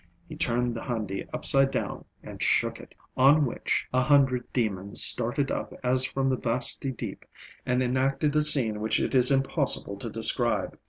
[0.27, 5.51] He turned the handi upside down and shook it, on which a hundred demons started
[5.51, 7.23] up as from the vasty deep
[7.67, 10.75] and enacted a scene which it is impossible to describe.